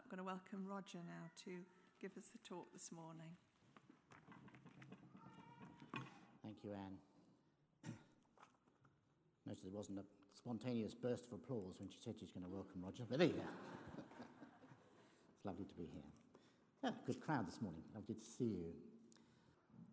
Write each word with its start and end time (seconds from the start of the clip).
I'm 0.00 0.08
going 0.08 0.18
to 0.18 0.24
welcome 0.24 0.64
Roger 0.66 0.98
now 1.06 1.28
to 1.44 1.50
give 2.00 2.12
us 2.16 2.24
the 2.32 2.38
talk 2.48 2.72
this 2.72 2.90
morning. 2.90 3.36
Thank 6.42 6.56
you, 6.64 6.70
Anne. 6.72 6.96
Notice 9.46 9.62
there 9.62 9.72
wasn't 9.72 9.98
a 9.98 10.04
spontaneous 10.34 10.94
burst 10.94 11.26
of 11.26 11.34
applause 11.34 11.76
when 11.78 11.90
she 11.90 11.98
said 12.02 12.14
she's 12.18 12.30
going 12.30 12.46
to 12.46 12.50
welcome 12.50 12.80
Roger, 12.82 13.02
but 13.10 13.18
there 13.18 13.28
you 13.28 13.34
go. 13.34 13.40
it's 15.36 15.44
lovely 15.44 15.66
to 15.66 15.74
be 15.74 15.82
here. 15.92 16.02
Yeah, 16.82 16.90
good 17.04 17.20
crowd 17.20 17.46
this 17.46 17.60
morning. 17.60 17.82
Lovely 17.94 18.14
to 18.14 18.24
see 18.24 18.44
you. 18.44 18.72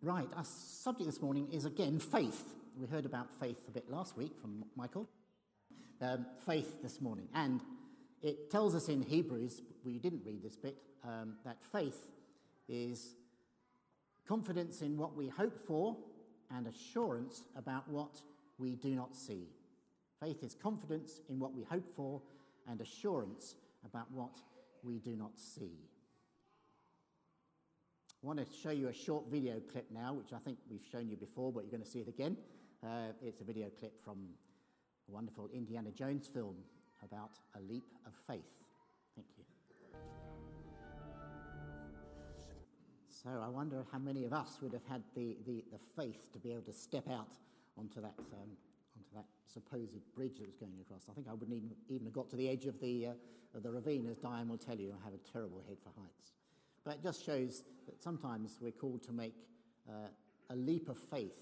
Right, 0.00 0.28
our 0.36 0.44
subject 0.44 1.04
this 1.04 1.20
morning 1.20 1.48
is 1.52 1.66
again 1.66 1.98
faith. 1.98 2.54
We 2.80 2.86
heard 2.86 3.04
about 3.04 3.28
faith 3.38 3.58
a 3.68 3.70
bit 3.70 3.90
last 3.90 4.16
week 4.16 4.32
from 4.40 4.64
Michael. 4.74 5.06
Um, 6.00 6.24
faith 6.46 6.80
this 6.82 7.02
morning. 7.02 7.28
And 7.34 7.60
it 8.22 8.50
tells 8.50 8.74
us 8.74 8.88
in 8.88 9.02
Hebrews, 9.02 9.62
we 9.84 9.98
didn't 9.98 10.22
read 10.24 10.42
this 10.42 10.56
bit, 10.56 10.76
um, 11.04 11.34
that 11.44 11.62
faith 11.62 12.08
is 12.68 13.14
confidence 14.26 14.82
in 14.82 14.96
what 14.96 15.16
we 15.16 15.28
hope 15.28 15.58
for 15.58 15.96
and 16.50 16.66
assurance 16.66 17.42
about 17.56 17.88
what 17.88 18.20
we 18.58 18.74
do 18.74 18.94
not 18.94 19.14
see. 19.14 19.48
Faith 20.20 20.42
is 20.42 20.54
confidence 20.54 21.20
in 21.28 21.38
what 21.38 21.54
we 21.54 21.62
hope 21.62 21.94
for 21.94 22.20
and 22.68 22.80
assurance 22.80 23.54
about 23.84 24.10
what 24.10 24.40
we 24.82 24.98
do 24.98 25.16
not 25.16 25.38
see. 25.38 25.72
I 28.22 28.26
want 28.26 28.40
to 28.40 28.46
show 28.62 28.70
you 28.70 28.88
a 28.88 28.92
short 28.92 29.30
video 29.30 29.60
clip 29.70 29.86
now, 29.92 30.12
which 30.12 30.32
I 30.32 30.38
think 30.38 30.58
we've 30.68 30.84
shown 30.90 31.08
you 31.08 31.16
before, 31.16 31.52
but 31.52 31.62
you're 31.62 31.70
going 31.70 31.84
to 31.84 31.88
see 31.88 32.00
it 32.00 32.08
again. 32.08 32.36
Uh, 32.84 33.12
it's 33.22 33.40
a 33.40 33.44
video 33.44 33.68
clip 33.78 33.92
from 34.04 34.18
a 35.08 35.12
wonderful 35.12 35.48
Indiana 35.54 35.90
Jones 35.92 36.26
film 36.26 36.56
about 37.02 37.30
a 37.56 37.60
leap 37.60 37.86
of 38.06 38.12
faith. 38.26 38.44
Thank 39.14 39.26
you. 39.36 39.44
So 43.22 43.30
I 43.44 43.48
wonder 43.48 43.84
how 43.90 43.98
many 43.98 44.24
of 44.24 44.32
us 44.32 44.58
would 44.62 44.72
have 44.72 44.86
had 44.88 45.02
the, 45.14 45.36
the, 45.44 45.64
the 45.72 45.78
faith 45.96 46.32
to 46.32 46.38
be 46.38 46.52
able 46.52 46.62
to 46.62 46.72
step 46.72 47.08
out 47.10 47.34
onto 47.76 48.00
that, 48.00 48.14
um, 48.18 48.50
onto 48.96 49.14
that 49.14 49.26
supposed 49.52 49.92
bridge 50.14 50.38
that 50.38 50.46
was 50.46 50.56
going 50.56 50.78
across. 50.80 51.06
I 51.10 51.14
think 51.14 51.26
I 51.28 51.32
wouldn't 51.32 51.56
even, 51.56 51.70
even 51.88 52.06
have 52.06 52.14
got 52.14 52.30
to 52.30 52.36
the 52.36 52.48
edge 52.48 52.66
of 52.66 52.80
the, 52.80 53.08
uh, 53.08 53.56
of 53.56 53.62
the 53.62 53.72
ravine, 53.72 54.06
as 54.08 54.18
Diane 54.18 54.48
will 54.48 54.58
tell 54.58 54.76
you. 54.76 54.94
I 55.00 55.04
have 55.04 55.14
a 55.14 55.32
terrible 55.32 55.62
head 55.66 55.78
for 55.82 55.90
heights. 56.00 56.32
But 56.84 56.94
it 56.94 57.02
just 57.02 57.24
shows 57.24 57.64
that 57.86 58.00
sometimes 58.00 58.58
we're 58.60 58.70
called 58.70 59.02
to 59.04 59.12
make 59.12 59.34
uh, 59.88 60.08
a 60.50 60.56
leap 60.56 60.88
of 60.88 60.96
faith, 60.96 61.36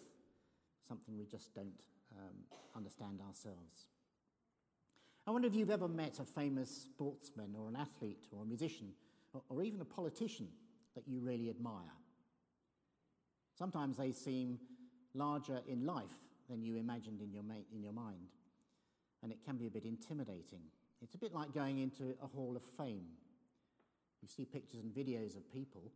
something 0.88 1.16
we 1.18 1.26
just 1.26 1.54
don't 1.54 1.82
um, 2.16 2.34
understand 2.74 3.20
ourselves. 3.20 3.86
I 5.26 5.32
wonder 5.32 5.48
if 5.48 5.56
you've 5.56 5.70
ever 5.70 5.88
met 5.88 6.20
a 6.20 6.24
famous 6.24 6.70
sportsman 6.70 7.56
or 7.58 7.68
an 7.68 7.74
athlete 7.74 8.28
or 8.30 8.42
a 8.42 8.46
musician 8.46 8.92
or, 9.32 9.42
or 9.48 9.62
even 9.62 9.80
a 9.80 9.84
politician 9.84 10.46
that 10.94 11.08
you 11.08 11.20
really 11.20 11.50
admire. 11.50 11.92
Sometimes 13.58 13.96
they 13.96 14.12
seem 14.12 14.60
larger 15.14 15.60
in 15.66 15.84
life 15.84 16.04
than 16.48 16.62
you 16.62 16.76
imagined 16.76 17.20
in 17.20 17.32
your, 17.32 17.42
ma- 17.42 17.54
in 17.74 17.82
your 17.82 17.92
mind, 17.92 18.28
and 19.22 19.32
it 19.32 19.38
can 19.44 19.56
be 19.56 19.66
a 19.66 19.70
bit 19.70 19.84
intimidating. 19.84 20.60
It's 21.02 21.14
a 21.16 21.18
bit 21.18 21.34
like 21.34 21.52
going 21.52 21.80
into 21.80 22.14
a 22.22 22.26
hall 22.26 22.54
of 22.54 22.62
fame. 22.62 23.06
You 24.22 24.28
see 24.28 24.44
pictures 24.44 24.80
and 24.80 24.94
videos 24.94 25.36
of 25.36 25.52
people 25.52 25.90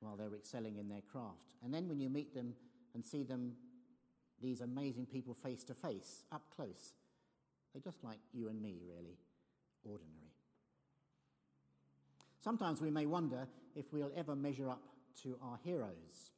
while 0.00 0.16
they're 0.16 0.34
excelling 0.34 0.76
in 0.76 0.88
their 0.88 1.00
craft, 1.10 1.54
and 1.64 1.72
then 1.72 1.88
when 1.88 1.98
you 1.98 2.10
meet 2.10 2.34
them 2.34 2.54
and 2.94 3.04
see 3.04 3.22
them, 3.22 3.54
these 4.40 4.60
amazing 4.60 5.06
people 5.06 5.34
face 5.34 5.64
to 5.64 5.74
face, 5.74 6.22
up 6.30 6.42
close, 6.54 6.92
they're 7.72 7.82
just 7.82 8.02
like 8.02 8.18
you 8.32 8.48
and 8.48 8.60
me, 8.60 8.78
really, 8.86 9.18
ordinary. 9.84 10.32
Sometimes 12.42 12.80
we 12.80 12.90
may 12.90 13.06
wonder 13.06 13.46
if 13.74 13.92
we'll 13.92 14.12
ever 14.16 14.34
measure 14.34 14.70
up 14.70 14.82
to 15.22 15.36
our 15.42 15.58
heroes. 15.64 16.32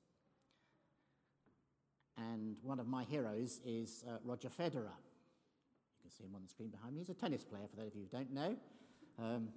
And 2.17 2.57
one 2.63 2.81
of 2.81 2.87
my 2.87 3.05
heroes 3.05 3.61
is 3.65 4.05
uh, 4.09 4.19
Roger 4.25 4.49
Federer. 4.49 4.97
You 5.95 6.03
can 6.03 6.11
see 6.11 6.25
him 6.25 6.35
on 6.35 6.43
the 6.43 6.49
screen 6.49 6.71
behind 6.71 6.95
me. 6.95 7.01
He's 7.01 7.11
a 7.11 7.15
tennis 7.15 7.45
player, 7.45 7.65
for 7.71 7.77
those 7.77 7.93
of 7.93 7.97
you 7.97 8.07
who 8.11 8.19
don't 8.19 8.33
know. 8.33 8.57
Um, 9.19 9.49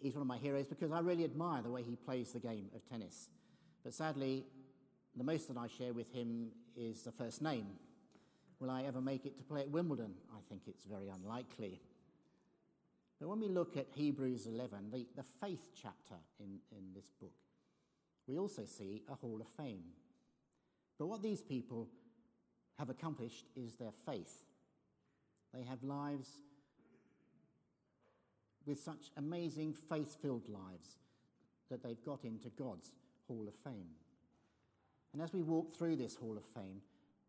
he's 0.00 0.14
one 0.14 0.22
of 0.22 0.28
my 0.28 0.38
heroes 0.38 0.68
because 0.68 0.92
I 0.92 1.00
really 1.00 1.24
admire 1.24 1.62
the 1.62 1.70
way 1.70 1.82
he 1.82 1.96
plays 1.96 2.32
the 2.32 2.40
game 2.40 2.66
of 2.74 2.88
tennis. 2.88 3.28
But 3.82 3.94
sadly, 3.94 4.44
the 5.16 5.24
most 5.24 5.48
that 5.48 5.56
I 5.56 5.68
share 5.68 5.92
with 5.92 6.12
him 6.12 6.48
is 6.76 7.02
the 7.02 7.12
first 7.12 7.42
name. 7.42 7.66
Will 8.60 8.70
I 8.70 8.84
ever 8.84 9.00
make 9.00 9.26
it 9.26 9.36
to 9.38 9.44
play 9.44 9.60
at 9.60 9.70
Wimbledon? 9.70 10.14
I 10.32 10.40
think 10.48 10.62
it's 10.66 10.84
very 10.84 11.08
unlikely. 11.08 11.80
But 13.20 13.28
when 13.28 13.40
we 13.40 13.48
look 13.48 13.76
at 13.76 13.86
Hebrews 13.94 14.46
11, 14.46 14.90
the, 14.92 15.06
the 15.16 15.22
faith 15.22 15.70
chapter 15.80 16.16
in, 16.40 16.58
in 16.72 16.92
this 16.94 17.10
book, 17.20 17.32
we 18.26 18.38
also 18.38 18.64
see 18.64 19.02
a 19.08 19.14
hall 19.14 19.40
of 19.40 19.48
fame. 19.48 19.84
But 20.98 21.06
what 21.06 21.22
these 21.22 21.42
people 21.42 21.88
have 22.78 22.90
accomplished 22.90 23.46
is 23.54 23.76
their 23.76 23.92
faith. 24.06 24.42
They 25.52 25.62
have 25.62 25.82
lives 25.82 26.28
with 28.66 28.80
such 28.80 29.10
amazing 29.16 29.74
faith 29.74 30.16
filled 30.20 30.48
lives 30.48 30.98
that 31.70 31.82
they've 31.82 32.04
got 32.04 32.24
into 32.24 32.48
God's 32.50 32.92
hall 33.28 33.46
of 33.46 33.54
fame. 33.54 33.90
And 35.12 35.22
as 35.22 35.32
we 35.32 35.42
walk 35.42 35.72
through 35.72 35.96
this 35.96 36.16
hall 36.16 36.36
of 36.36 36.44
fame, 36.44 36.80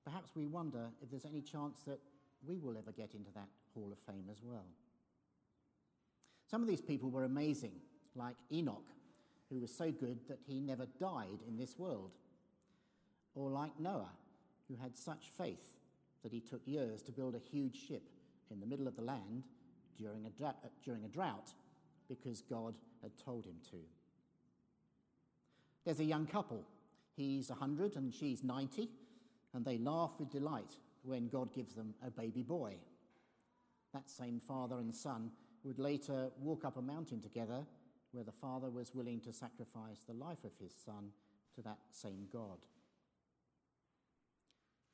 perhaps 0.06 0.32
we 0.36 0.46
wonder 0.46 0.88
if 1.02 1.10
there's 1.10 1.26
any 1.26 1.42
chance 1.42 1.82
that 1.88 2.00
we 2.48 2.60
will 2.60 2.78
ever 2.78 2.92
get 2.92 3.14
into 3.14 3.32
that 3.34 3.50
hall 3.74 3.92
of 3.92 4.00
fame 4.00 4.26
as 4.32 4.38
well. 4.44 4.66
Some 6.50 6.62
of 6.62 6.68
these 6.68 6.82
people 6.82 7.10
were 7.10 7.24
amazing, 7.24 7.74
like 8.16 8.36
Enoch, 8.52 8.86
who 9.50 9.60
was 9.60 9.74
so 9.74 9.92
good 9.92 10.20
that 10.30 10.40
he 10.48 10.60
never 10.60 10.86
died 11.00 11.40
in 11.48 11.58
this 11.58 11.78
world, 11.78 12.12
or 13.34 13.50
like 13.50 13.80
Noah, 13.80 14.14
who 14.68 14.76
had 14.76 14.96
such 14.96 15.30
faith 15.38 15.78
that 16.24 16.32
he 16.32 16.40
took 16.40 16.62
years 16.66 17.02
to 17.04 17.12
build 17.12 17.36
a 17.36 17.40
huge 17.40 17.76
ship 17.88 18.04
in 18.52 18.60
the 18.60 18.66
middle 18.66 18.88
of 18.88 18.96
the 18.96 19.02
land 19.02 19.44
during 19.98 20.26
a, 20.26 20.30
dra- 20.30 20.56
uh, 20.64 20.68
during 20.84 21.04
a 21.04 21.08
drought 21.08 21.52
because 22.08 22.42
God 22.42 22.76
had 23.02 23.12
told 23.24 23.46
him 23.46 23.56
to. 23.72 23.78
There's 25.84 26.00
a 26.00 26.06
young 26.06 26.26
couple. 26.26 26.64
He's 27.16 27.50
100 27.50 27.96
and 27.96 28.14
she's 28.14 28.44
90, 28.44 28.90
and 29.56 29.64
they 29.64 29.78
laugh 29.78 30.12
with 30.20 30.30
delight 30.30 30.76
when 31.04 31.30
God 31.30 31.54
gives 31.54 31.74
them 31.74 31.96
a 32.06 32.12
baby 32.12 32.44
boy. 32.44 32.76
That 33.94 34.10
same 34.10 34.40
father 34.40 34.80
and 34.80 34.94
son 34.94 35.32
would 35.64 35.80
later 35.80 36.30
walk 36.40 36.66
up 36.66 36.78
a 36.78 36.82
mountain 36.82 37.22
together 37.22 37.66
where 38.12 38.26
the 38.26 38.32
father 38.32 38.70
was 38.70 38.94
willing 38.94 39.22
to 39.22 39.34
sacrifice 39.34 40.04
the 40.06 40.14
life 40.14 40.44
of 40.44 40.52
his 40.60 40.74
son 40.86 41.10
to 41.56 41.62
that 41.62 41.78
same 41.92 42.28
God. 42.32 42.60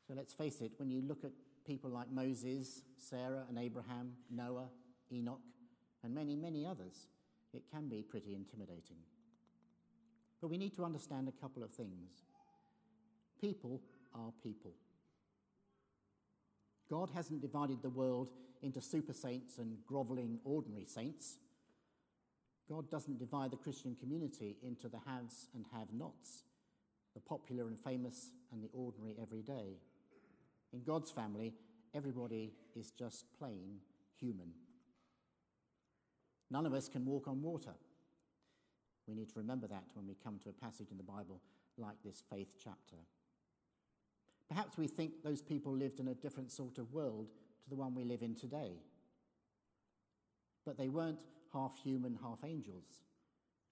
So 0.08 0.14
let's 0.16 0.34
face 0.34 0.62
it, 0.62 0.74
when 0.78 0.92
you 0.92 1.02
look 1.02 1.24
at 1.24 1.32
people 1.66 1.90
like 1.90 2.12
Moses, 2.12 2.84
Sarah, 2.98 3.46
and 3.50 3.58
Abraham, 3.58 4.14
Noah, 4.30 4.70
Enoch, 5.12 5.42
and 6.04 6.14
many, 6.14 6.36
many 6.36 6.66
others, 6.66 7.08
it 7.54 7.64
can 7.72 7.88
be 7.88 8.04
pretty 8.04 8.36
intimidating. 8.36 8.98
But 10.40 10.50
we 10.50 10.58
need 10.58 10.76
to 10.76 10.86
understand 10.86 11.28
a 11.28 11.42
couple 11.42 11.64
of 11.64 11.72
things. 11.72 12.12
People 13.40 13.82
are 14.14 14.32
people. 14.44 14.72
God 16.90 17.10
hasn't 17.14 17.42
divided 17.42 17.82
the 17.82 17.90
world 17.90 18.30
into 18.62 18.82
super 18.82 19.14
saints 19.14 19.58
and 19.58 19.78
grovelling 19.88 20.40
ordinary 20.44 20.86
saints. 20.86 21.38
God 22.70 22.90
doesn't 22.90 23.20
divide 23.20 23.52
the 23.52 23.58
Christian 23.58 23.96
community 23.96 24.58
into 24.62 24.88
the 24.88 25.00
haves 25.06 25.48
and 25.54 25.66
have 25.74 25.94
nots, 25.94 26.44
the 27.14 27.20
popular 27.22 27.68
and 27.68 27.80
famous 27.80 28.32
and 28.52 28.64
the 28.64 28.70
ordinary 28.74 29.16
everyday. 29.22 29.78
In 30.74 30.84
God's 30.84 31.12
family, 31.12 31.54
everybody 31.94 32.54
is 32.76 32.92
just 32.92 33.26
plain 33.38 33.80
human. 34.20 34.52
None 36.50 36.66
of 36.66 36.74
us 36.74 36.90
can 36.90 37.06
walk 37.06 37.28
on 37.28 37.42
water. 37.42 37.74
We 39.08 39.16
need 39.16 39.30
to 39.30 39.40
remember 39.40 39.68
that 39.68 39.86
when 39.94 40.08
we 40.08 40.16
come 40.22 40.40
to 40.44 40.50
a 40.50 40.54
passage 40.54 40.92
in 40.92 40.98
the 40.98 41.04
Bible 41.04 41.42
like 41.78 41.96
this 42.04 42.22
faith 42.30 42.54
chapter. 42.62 42.98
Perhaps 44.52 44.78
we 44.78 44.88
think 44.88 45.24
those 45.24 45.42
people 45.42 45.74
lived 45.74 46.02
in 46.02 46.10
a 46.10 46.14
different 46.14 46.52
sort 46.52 46.78
of 46.78 46.92
world 46.92 47.30
to 47.64 47.70
the 47.70 47.76
one 47.78 47.96
we 47.96 48.04
live 48.04 48.22
in 48.22 48.36
today. 48.36 48.74
But 50.66 50.78
they 50.78 50.90
weren't 50.90 51.20
half 51.54 51.78
human, 51.82 52.20
half 52.22 52.44
angels. 52.44 52.84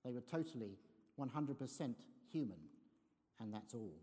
They 0.05 0.13
were 0.13 0.21
totally 0.21 0.77
100% 1.19 1.95
human, 2.31 2.59
and 3.41 3.53
that's 3.53 3.73
all. 3.73 3.99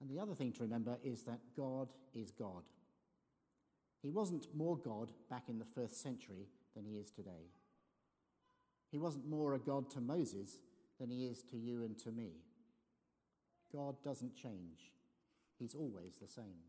And 0.00 0.10
the 0.10 0.18
other 0.18 0.34
thing 0.34 0.52
to 0.54 0.64
remember 0.64 0.98
is 1.04 1.22
that 1.22 1.38
God 1.56 1.92
is 2.12 2.32
God. 2.32 2.64
He 4.02 4.10
wasn't 4.10 4.48
more 4.52 4.76
God 4.76 5.12
back 5.30 5.44
in 5.48 5.60
the 5.60 5.64
first 5.64 6.02
century 6.02 6.48
than 6.74 6.84
he 6.84 6.96
is 6.96 7.12
today. 7.12 7.52
He 8.90 8.98
wasn't 8.98 9.30
more 9.30 9.54
a 9.54 9.60
God 9.60 9.92
to 9.92 10.00
Moses 10.00 10.58
than 10.98 11.08
he 11.08 11.26
is 11.26 11.44
to 11.52 11.56
you 11.56 11.84
and 11.84 11.96
to 12.00 12.10
me. 12.10 12.32
God 13.72 13.96
doesn't 14.04 14.36
change, 14.36 14.92
He's 15.58 15.74
always 15.74 16.18
the 16.20 16.28
same. 16.28 16.64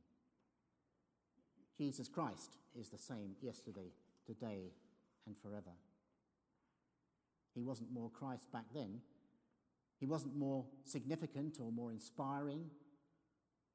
Jesus 1.78 2.08
Christ 2.08 2.58
is 2.80 2.90
the 2.90 2.98
same 2.98 3.36
yesterday, 3.42 3.92
today, 4.26 4.72
and 5.28 5.38
forever. 5.38 5.76
He 7.54 7.62
wasn't 7.62 7.92
more 7.92 8.10
Christ 8.10 8.52
back 8.52 8.66
then. 8.74 9.02
He 10.00 10.06
wasn't 10.06 10.36
more 10.36 10.66
significant 10.84 11.58
or 11.60 11.72
more 11.72 11.92
inspiring 11.92 12.66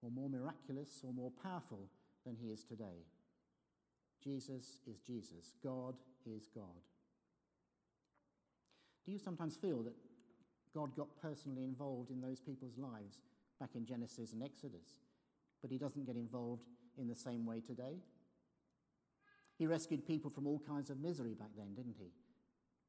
or 0.03 0.11
more 0.11 0.29
miraculous 0.29 1.01
or 1.05 1.13
more 1.13 1.33
powerful 1.43 1.89
than 2.25 2.37
he 2.37 2.49
is 2.49 2.65
today. 2.65 3.07
Jesus 4.23 4.79
is 4.87 5.01
Jesus. 5.01 5.55
God 5.65 5.95
is 6.25 6.49
God. 6.55 6.83
Do 9.05 9.11
you 9.13 9.19
sometimes 9.19 9.57
feel 9.57 9.83
that 9.83 9.95
God 10.75 10.97
got 10.97 11.09
personally 11.21 11.65
involved 11.65 12.11
in 12.11 12.21
those 12.21 12.41
people's 12.41 12.79
lives 12.79 13.21
back 13.61 13.71
in 13.75 13.85
Genesis 13.85 14.33
and 14.33 14.43
Exodus, 14.43 15.01
but 15.61 15.71
he 15.71 15.79
doesn't 15.79 16.07
get 16.07 16.17
involved 16.17 16.65
in 16.99 17.09
the 17.09 17.15
same 17.15 17.47
way 17.47 17.61
today? 17.61 17.97
He 19.59 19.67
rescued 19.67 20.07
people 20.07 20.31
from 20.31 20.47
all 20.47 20.61
kinds 20.67 20.91
of 20.91 20.99
misery 20.99 21.35
back 21.35 21.51
then, 21.57 21.75
didn't 21.75 21.97
he? 21.99 22.11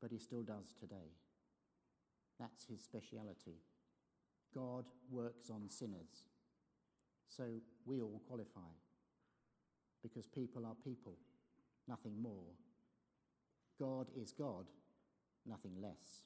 But 0.01 0.11
he 0.11 0.17
still 0.17 0.43
does 0.43 0.73
today. 0.79 1.11
That's 2.39 2.65
his 2.65 2.81
speciality. 2.81 3.59
God 4.55 4.85
works 5.09 5.49
on 5.49 5.69
sinners. 5.69 6.25
So 7.29 7.45
we 7.85 8.01
all 8.01 8.21
qualify 8.27 8.73
because 10.01 10.27
people 10.27 10.65
are 10.65 10.75
people, 10.83 11.13
nothing 11.87 12.21
more. 12.21 12.53
God 13.79 14.07
is 14.15 14.31
God, 14.31 14.65
nothing 15.45 15.73
less. 15.81 16.23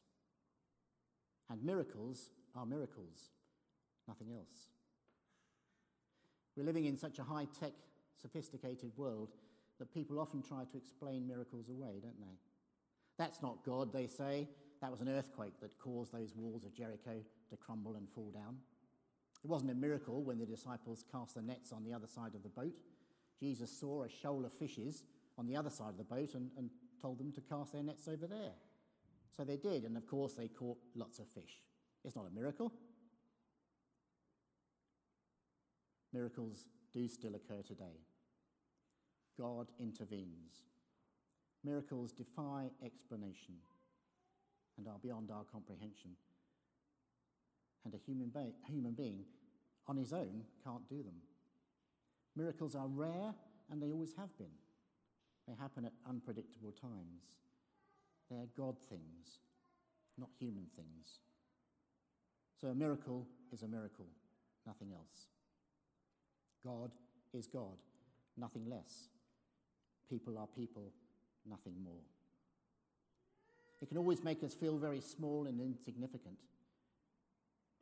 And 1.49 1.63
miracles 1.63 2.29
are 2.55 2.65
miracles, 2.65 3.31
nothing 4.07 4.33
else. 4.33 4.69
We're 6.55 6.65
living 6.65 6.85
in 6.85 6.97
such 6.97 7.19
a 7.19 7.23
high 7.23 7.47
tech, 7.59 7.73
sophisticated 8.19 8.91
world 8.97 9.29
that 9.79 9.93
people 9.93 10.19
often 10.19 10.41
try 10.41 10.63
to 10.63 10.77
explain 10.77 11.27
miracles 11.27 11.69
away, 11.69 11.99
don't 12.01 12.19
they? 12.19 12.37
That's 13.17 13.41
not 13.41 13.63
God, 13.63 13.93
they 13.93 14.07
say. 14.07 14.47
That 14.81 14.91
was 14.91 15.01
an 15.01 15.09
earthquake 15.09 15.59
that 15.61 15.77
caused 15.79 16.13
those 16.13 16.35
walls 16.35 16.65
of 16.65 16.73
Jericho 16.73 17.15
to 17.49 17.57
crumble 17.57 17.95
and 17.95 18.07
fall 18.09 18.31
down. 18.31 18.57
It 19.43 19.49
wasn't 19.49 19.71
a 19.71 19.75
miracle 19.75 20.23
when 20.23 20.39
the 20.39 20.45
disciples 20.45 21.03
cast 21.11 21.35
the 21.35 21.41
nets 21.41 21.71
on 21.71 21.83
the 21.83 21.93
other 21.93 22.07
side 22.07 22.35
of 22.35 22.43
the 22.43 22.49
boat. 22.49 22.75
Jesus 23.39 23.71
saw 23.71 24.03
a 24.03 24.09
shoal 24.09 24.45
of 24.45 24.53
fishes 24.53 25.03
on 25.37 25.47
the 25.47 25.55
other 25.55 25.69
side 25.69 25.89
of 25.89 25.97
the 25.97 26.03
boat 26.03 26.33
and, 26.33 26.49
and 26.57 26.69
told 27.01 27.19
them 27.19 27.31
to 27.33 27.41
cast 27.41 27.73
their 27.73 27.83
nets 27.83 28.07
over 28.07 28.25
there. 28.25 28.53
So 29.37 29.43
they 29.43 29.57
did, 29.57 29.83
and 29.83 29.95
of 29.95 30.07
course, 30.07 30.33
they 30.33 30.47
caught 30.47 30.79
lots 30.95 31.19
of 31.19 31.27
fish. 31.27 31.61
It's 32.03 32.15
not 32.15 32.25
a 32.25 32.33
miracle. 32.33 32.73
Miracles 36.11 36.65
do 36.91 37.07
still 37.07 37.35
occur 37.35 37.61
today. 37.61 38.01
God 39.39 39.67
intervenes. 39.79 40.63
Miracles 41.63 42.11
defy 42.11 42.71
explanation 42.83 43.55
and 44.77 44.87
are 44.87 44.97
beyond 45.03 45.29
our 45.29 45.43
comprehension. 45.43 46.11
And 47.85 47.93
a 47.93 47.97
human, 47.97 48.31
human 48.67 48.93
being 48.93 49.25
on 49.87 49.97
his 49.97 50.13
own 50.13 50.43
can't 50.63 50.87
do 50.89 51.03
them. 51.03 51.21
Miracles 52.35 52.75
are 52.75 52.87
rare 52.87 53.35
and 53.69 53.81
they 53.81 53.91
always 53.91 54.13
have 54.17 54.35
been. 54.39 54.47
They 55.47 55.53
happen 55.53 55.85
at 55.85 55.93
unpredictable 56.07 56.71
times. 56.71 57.37
They 58.29 58.37
are 58.37 58.47
God 58.57 58.75
things, 58.89 59.39
not 60.17 60.29
human 60.39 60.65
things. 60.75 61.19
So 62.59 62.67
a 62.67 62.75
miracle 62.75 63.25
is 63.53 63.63
a 63.63 63.67
miracle, 63.67 64.07
nothing 64.65 64.91
else. 64.91 65.27
God 66.65 66.91
is 67.33 67.47
God, 67.47 67.77
nothing 68.35 68.67
less. 68.67 69.09
People 70.09 70.37
are 70.37 70.47
people, 70.47 70.91
nothing 71.49 71.73
more. 71.83 72.03
It 73.81 73.89
can 73.89 73.97
always 73.97 74.23
make 74.23 74.43
us 74.43 74.53
feel 74.53 74.77
very 74.77 75.01
small 75.01 75.45
and 75.47 75.61
insignificant. 75.61 76.39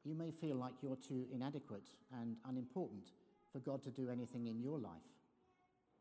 You 0.03 0.13
may 0.13 0.29
feel 0.29 0.57
like 0.57 0.73
you're 0.83 0.97
too 0.97 1.25
inadequate 1.33 1.87
and 2.21 2.35
unimportant 2.47 3.05
for 3.51 3.59
God 3.59 3.81
to 3.83 3.89
do 3.89 4.09
anything 4.09 4.47
in 4.47 4.61
your 4.61 4.77
life. 4.77 4.91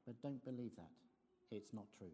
But 0.06 0.20
don't 0.20 0.44
believe 0.44 0.73
that. 0.76 0.91
It's 1.50 1.73
not 1.73 1.87
true. 1.96 2.11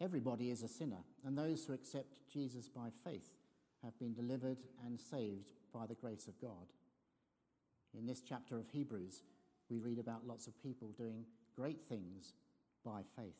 Everybody 0.00 0.50
is 0.50 0.62
a 0.62 0.68
sinner, 0.68 1.04
and 1.24 1.36
those 1.36 1.64
who 1.64 1.72
accept 1.72 2.16
Jesus 2.32 2.68
by 2.68 2.88
faith 3.04 3.30
have 3.82 3.98
been 3.98 4.12
delivered 4.12 4.58
and 4.84 5.00
saved 5.00 5.52
by 5.72 5.86
the 5.86 5.94
grace 5.94 6.28
of 6.28 6.38
God. 6.40 6.72
In 7.98 8.06
this 8.06 8.20
chapter 8.20 8.58
of 8.58 8.68
Hebrews, 8.68 9.22
we 9.70 9.78
read 9.78 9.98
about 9.98 10.26
lots 10.26 10.46
of 10.46 10.62
people 10.62 10.92
doing 10.98 11.24
great 11.54 11.80
things 11.88 12.34
by 12.84 13.02
faith. 13.16 13.32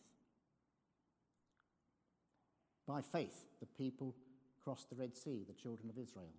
By 2.87 3.03
faith, 3.03 3.44
the 3.61 3.67
people 3.67 4.14
crossed 4.62 4.88
the 4.88 4.97
Red 4.97 5.14
Sea, 5.14 5.44
the 5.47 5.61
children 5.61 5.91
of 5.91 5.99
Israel. 5.99 6.32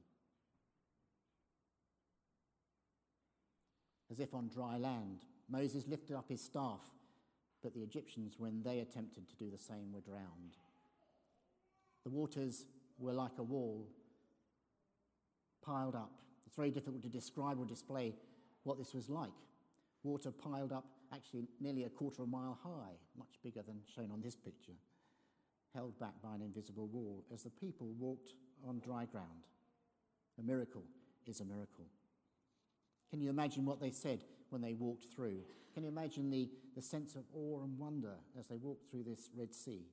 As 4.09 4.19
if 4.19 4.33
on 4.33 4.49
dry 4.49 4.77
land, 4.77 5.25
Moses 5.49 5.85
lifted 5.87 6.15
up 6.15 6.29
his 6.29 6.41
staff, 6.41 6.81
but 7.63 7.73
the 7.73 7.81
Egyptians, 7.81 8.35
when 8.37 8.61
they 8.63 8.79
attempted 8.79 9.27
to 9.29 9.35
do 9.35 9.49
the 9.49 9.57
same, 9.57 9.91
were 9.91 10.01
drowned. 10.01 10.57
The 12.03 12.09
waters 12.09 12.65
were 12.97 13.13
like 13.13 13.37
a 13.37 13.43
wall 13.43 13.87
piled 15.61 15.95
up. 15.95 16.11
It's 16.45 16.55
very 16.55 16.71
difficult 16.71 17.03
to 17.03 17.09
describe 17.09 17.59
or 17.59 17.65
display 17.65 18.15
what 18.63 18.77
this 18.77 18.93
was 18.93 19.09
like. 19.09 19.31
Water 20.03 20.31
piled 20.31 20.71
up, 20.71 20.85
actually 21.13 21.47
nearly 21.59 21.83
a 21.83 21.89
quarter 21.89 22.21
of 22.21 22.27
a 22.27 22.31
mile 22.31 22.57
high, 22.63 22.93
much 23.17 23.39
bigger 23.43 23.61
than 23.61 23.81
shown 23.93 24.11
on 24.11 24.21
this 24.21 24.35
picture, 24.35 24.77
held 25.73 25.99
back 25.99 26.13
by 26.23 26.35
an 26.35 26.41
invisible 26.41 26.87
wall 26.87 27.23
as 27.33 27.43
the 27.43 27.49
people 27.49 27.87
walked 27.99 28.33
on 28.65 28.79
dry 28.79 29.05
ground. 29.05 29.47
A 30.39 30.43
miracle 30.43 30.83
is 31.25 31.41
a 31.41 31.45
miracle. 31.45 31.85
Can 33.09 33.19
you 33.21 33.29
imagine 33.29 33.65
what 33.65 33.81
they 33.81 33.91
said 33.91 34.23
when 34.49 34.61
they 34.61 34.73
walked 34.73 35.05
through? 35.13 35.39
Can 35.73 35.83
you 35.83 35.89
imagine 35.89 36.29
the, 36.29 36.49
the 36.75 36.81
sense 36.81 37.15
of 37.15 37.23
awe 37.33 37.63
and 37.63 37.77
wonder 37.77 38.15
as 38.39 38.47
they 38.47 38.57
walked 38.57 38.89
through 38.89 39.03
this 39.03 39.29
Red 39.35 39.53
Sea? 39.53 39.85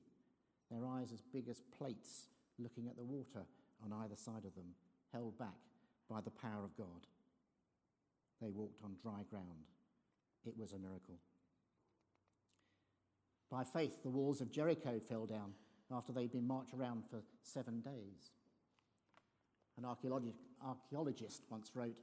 Their 0.71 0.85
eyes 0.87 1.11
as 1.11 1.21
big 1.21 1.47
as 1.47 1.61
plates 1.77 2.27
looking 2.57 2.87
at 2.87 2.95
the 2.95 3.03
water 3.03 3.45
on 3.83 3.93
either 4.03 4.15
side 4.15 4.45
of 4.45 4.55
them, 4.55 4.73
held 5.13 5.37
back 5.37 5.59
by 6.09 6.21
the 6.21 6.31
power 6.31 6.63
of 6.63 6.75
God. 6.77 7.07
They 8.41 8.49
walked 8.49 8.83
on 8.83 8.95
dry 9.01 9.23
ground. 9.29 9.69
It 10.45 10.57
was 10.57 10.73
a 10.73 10.79
miracle. 10.79 11.19
By 13.49 13.63
faith, 13.63 14.01
the 14.03 14.09
walls 14.09 14.41
of 14.41 14.51
Jericho 14.51 14.99
fell 14.99 15.25
down 15.25 15.53
after 15.91 16.11
they'd 16.11 16.31
been 16.31 16.47
marched 16.47 16.73
around 16.73 17.03
for 17.09 17.21
seven 17.41 17.81
days. 17.81 18.31
An 19.77 19.85
archaeologist 19.85 21.43
once 21.49 21.71
wrote 21.75 21.95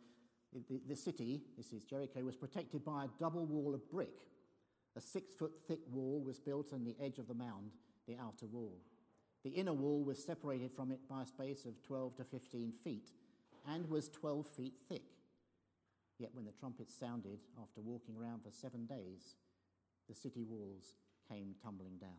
the, 0.52 0.80
the 0.88 0.96
city, 0.96 1.42
this 1.56 1.72
is 1.72 1.84
Jericho, 1.84 2.20
was 2.22 2.36
protected 2.36 2.84
by 2.84 3.04
a 3.04 3.08
double 3.18 3.46
wall 3.46 3.74
of 3.74 3.90
brick. 3.90 4.26
A 4.96 5.00
six 5.00 5.32
foot 5.32 5.52
thick 5.66 5.80
wall 5.90 6.22
was 6.24 6.38
built 6.38 6.72
on 6.72 6.84
the 6.84 6.96
edge 7.00 7.18
of 7.18 7.28
the 7.28 7.34
mound, 7.34 7.70
the 8.06 8.18
outer 8.18 8.46
wall. 8.46 8.76
The 9.44 9.50
inner 9.50 9.72
wall 9.72 10.04
was 10.04 10.22
separated 10.22 10.70
from 10.72 10.92
it 10.92 11.00
by 11.08 11.22
a 11.22 11.26
space 11.26 11.64
of 11.64 11.82
12 11.82 12.16
to 12.16 12.24
15 12.24 12.72
feet 12.84 13.08
and 13.66 13.88
was 13.88 14.08
12 14.10 14.46
feet 14.46 14.74
thick. 14.88 15.02
Yet 16.18 16.30
when 16.34 16.44
the 16.44 16.52
trumpets 16.52 16.94
sounded 16.94 17.40
after 17.60 17.80
walking 17.80 18.16
around 18.16 18.42
for 18.44 18.50
seven 18.50 18.86
days, 18.86 19.36
the 20.08 20.14
city 20.14 20.44
walls 20.44 20.94
came 21.28 21.54
tumbling 21.62 21.96
down. 21.96 22.10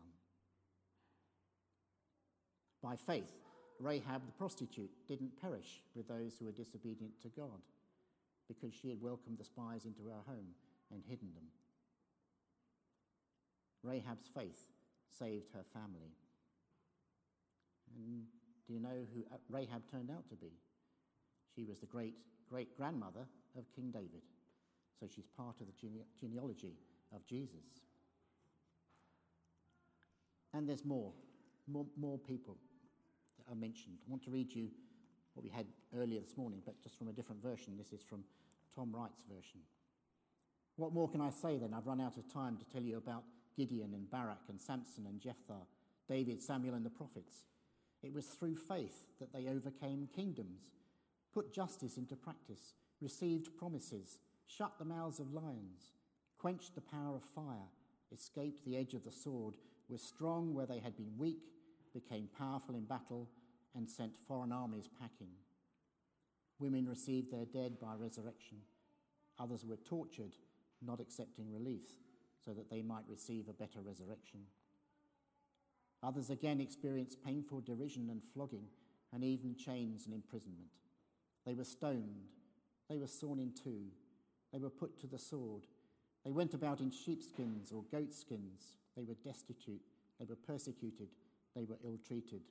By 2.82 2.96
faith, 2.96 3.32
Rahab 3.80 4.26
the 4.26 4.32
prostitute 4.32 4.90
didn't 5.08 5.40
perish 5.40 5.80
with 5.94 6.08
those 6.08 6.36
who 6.36 6.44
were 6.44 6.52
disobedient 6.52 7.20
to 7.22 7.28
God 7.28 7.60
because 8.48 8.72
she 8.74 8.88
had 8.90 9.00
welcomed 9.00 9.38
the 9.38 9.44
spies 9.44 9.84
into 9.84 10.04
her 10.06 10.22
home 10.26 10.54
and 10.92 11.02
hidden 11.06 11.28
them. 11.34 11.44
Rahab's 13.82 14.28
faith 14.34 14.68
saved 15.08 15.50
her 15.52 15.64
family. 15.72 16.16
And 17.94 18.24
do 18.66 18.72
you 18.72 18.80
know 18.80 19.06
who 19.14 19.22
uh, 19.32 19.38
Rahab 19.48 19.82
turned 19.90 20.10
out 20.10 20.28
to 20.30 20.36
be? 20.36 20.52
She 21.54 21.64
was 21.64 21.78
the 21.78 21.86
great 21.86 22.14
great 22.48 22.76
grandmother 22.76 23.26
of 23.56 23.64
King 23.74 23.90
David. 23.90 24.22
So 25.00 25.06
she's 25.12 25.26
part 25.36 25.60
of 25.60 25.66
the 25.66 25.72
gene- 25.72 26.04
genealogy 26.18 26.76
of 27.14 27.26
Jesus. 27.26 27.82
And 30.52 30.68
there's 30.68 30.84
more, 30.84 31.12
more, 31.66 31.86
more 31.96 32.18
people 32.18 32.56
that 33.38 33.52
are 33.52 33.56
mentioned. 33.56 33.96
I 34.06 34.10
want 34.10 34.22
to 34.24 34.30
read 34.30 34.54
you 34.54 34.68
what 35.34 35.44
we 35.44 35.50
had 35.50 35.66
earlier 35.96 36.20
this 36.20 36.36
morning, 36.36 36.60
but 36.64 36.80
just 36.82 36.96
from 36.96 37.08
a 37.08 37.12
different 37.12 37.42
version. 37.42 37.76
This 37.76 37.92
is 37.92 38.02
from 38.02 38.24
Tom 38.74 38.94
Wright's 38.94 39.24
version. 39.24 39.60
What 40.76 40.92
more 40.92 41.08
can 41.08 41.20
I 41.20 41.30
say 41.30 41.58
then? 41.58 41.74
I've 41.74 41.86
run 41.86 42.00
out 42.00 42.16
of 42.16 42.32
time 42.32 42.56
to 42.56 42.64
tell 42.64 42.82
you 42.82 42.96
about 42.96 43.24
Gideon 43.56 43.94
and 43.94 44.10
Barak 44.10 44.42
and 44.48 44.60
Samson 44.60 45.06
and 45.06 45.20
Jephthah, 45.20 45.66
David, 46.08 46.42
Samuel, 46.42 46.74
and 46.74 46.84
the 46.84 46.90
prophets. 46.90 47.44
It 48.02 48.12
was 48.12 48.26
through 48.26 48.56
faith 48.56 49.06
that 49.20 49.32
they 49.32 49.48
overcame 49.48 50.08
kingdoms, 50.14 50.62
put 51.32 51.52
justice 51.52 51.96
into 51.96 52.16
practice, 52.16 52.74
received 53.00 53.56
promises, 53.56 54.18
shut 54.46 54.72
the 54.78 54.84
mouths 54.84 55.20
of 55.20 55.32
lions, 55.32 55.92
quenched 56.38 56.74
the 56.74 56.80
power 56.80 57.16
of 57.16 57.22
fire, 57.22 57.70
escaped 58.12 58.64
the 58.64 58.76
edge 58.76 58.94
of 58.94 59.04
the 59.04 59.12
sword, 59.12 59.54
were 59.88 59.98
strong 59.98 60.54
where 60.54 60.66
they 60.66 60.78
had 60.78 60.96
been 60.96 61.16
weak, 61.16 61.52
became 61.92 62.28
powerful 62.36 62.74
in 62.74 62.84
battle, 62.84 63.28
and 63.74 63.88
sent 63.88 64.16
foreign 64.16 64.52
armies 64.52 64.88
packing. 65.00 65.32
Women 66.58 66.86
received 66.86 67.32
their 67.32 67.44
dead 67.44 67.80
by 67.80 67.94
resurrection. 67.98 68.58
Others 69.38 69.64
were 69.64 69.76
tortured, 69.76 70.34
not 70.80 71.00
accepting 71.00 71.52
relief, 71.52 71.86
so 72.44 72.52
that 72.52 72.70
they 72.70 72.82
might 72.82 73.04
receive 73.08 73.48
a 73.48 73.52
better 73.52 73.80
resurrection. 73.84 74.40
Others 76.02 76.30
again 76.30 76.60
experienced 76.60 77.24
painful 77.24 77.60
derision 77.60 78.10
and 78.10 78.22
flogging, 78.22 78.66
and 79.12 79.24
even 79.24 79.56
chains 79.56 80.06
and 80.06 80.14
imprisonment. 80.14 80.68
They 81.46 81.54
were 81.54 81.64
stoned, 81.64 82.28
they 82.88 82.98
were 82.98 83.06
sawn 83.06 83.38
in 83.38 83.52
two, 83.52 83.86
they 84.52 84.58
were 84.58 84.70
put 84.70 84.98
to 85.00 85.06
the 85.06 85.18
sword, 85.18 85.66
they 86.24 86.30
went 86.30 86.54
about 86.54 86.80
in 86.80 86.90
sheepskins 86.90 87.72
or 87.72 87.84
goatskins, 87.90 88.76
they 88.96 89.04
were 89.04 89.14
destitute, 89.24 89.82
they 90.18 90.26
were 90.26 90.36
persecuted, 90.36 91.08
they 91.54 91.64
were 91.64 91.78
ill 91.84 91.98
treated. 92.06 92.42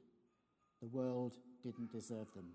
The 0.83 0.89
world 0.89 1.37
didn't 1.63 1.93
deserve 1.93 2.33
them, 2.35 2.49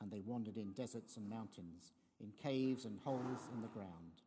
and 0.00 0.10
they 0.10 0.22
wandered 0.24 0.56
in 0.56 0.72
deserts 0.72 1.18
and 1.18 1.28
mountains, 1.28 1.92
in 2.18 2.32
caves 2.42 2.86
and 2.86 2.98
holes 3.04 3.50
in 3.54 3.60
the 3.60 3.68
ground. 3.68 4.22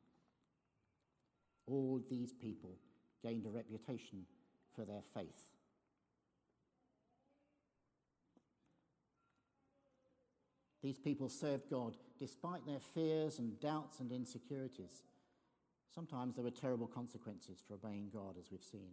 All 1.66 2.00
these 2.12 2.32
people 2.32 2.78
gained 3.24 3.48
a 3.48 3.50
reputation 3.50 4.28
for 4.76 4.86
their 4.86 5.02
faith. 5.16 5.50
These 10.84 11.00
people 11.00 11.28
served 11.28 11.72
God 11.72 11.98
despite 12.20 12.68
their 12.68 12.80
fears 12.94 13.40
and 13.40 13.60
doubts 13.60 14.00
and 14.00 14.12
insecurities. 14.12 15.02
Sometimes 15.92 16.36
there 16.36 16.44
were 16.44 16.52
terrible 16.52 16.86
consequences 16.86 17.64
for 17.68 17.74
obeying 17.74 18.12
God, 18.14 18.36
as 18.38 18.52
we've 18.52 18.62
seen. 18.62 18.92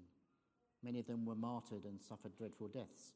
Many 0.83 1.01
of 1.01 1.07
them 1.07 1.27
were 1.27 1.35
martyred 1.35 1.85
and 1.85 2.01
suffered 2.01 2.35
dreadful 2.39 2.69
deaths. 2.69 3.13